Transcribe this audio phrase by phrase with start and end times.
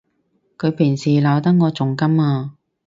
[0.57, 2.53] 佢平時鬧得我仲甘啊！